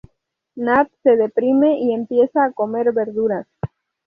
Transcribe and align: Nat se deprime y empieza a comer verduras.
Nat 0.55 0.89
se 1.03 1.15
deprime 1.15 1.77
y 1.79 1.93
empieza 1.93 2.43
a 2.45 2.53
comer 2.53 2.91
verduras. 2.91 3.45